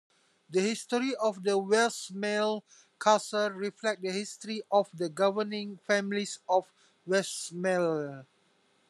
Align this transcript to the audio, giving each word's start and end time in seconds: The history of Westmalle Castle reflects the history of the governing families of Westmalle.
The 0.49 0.61
history 0.61 1.13
of 1.17 1.43
Westmalle 1.45 2.63
Castle 2.99 3.51
reflects 3.51 4.01
the 4.01 4.11
history 4.11 4.63
of 4.71 4.89
the 4.91 5.09
governing 5.09 5.77
families 5.77 6.39
of 6.49 6.65
Westmalle. 7.07 8.25